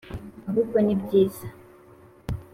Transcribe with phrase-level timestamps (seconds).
[0.49, 1.45] ahubwo ni byiza